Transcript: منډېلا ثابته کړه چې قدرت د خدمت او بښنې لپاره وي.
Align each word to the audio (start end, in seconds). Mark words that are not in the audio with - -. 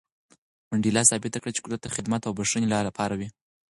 منډېلا 0.69 1.01
ثابته 1.09 1.37
کړه 1.41 1.51
چې 1.55 1.63
قدرت 1.63 1.81
د 1.83 1.87
خدمت 1.95 2.21
او 2.25 2.35
بښنې 2.37 2.67
لپاره 2.87 3.13
وي. 3.19 3.27